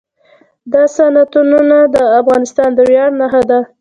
دا 0.71 0.83
صنعتونه 0.95 1.77
د 1.95 1.97
افغانستان 2.21 2.69
د 2.77 2.79
ویاړ 2.89 3.09
نښه 3.19 3.41
ده. 3.49 3.59